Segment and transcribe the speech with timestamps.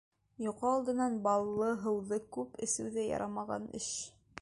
[0.45, 3.97] —Йоҡо алдынан баллы һыуҙы күп эсеү ҙә ярамаған эш.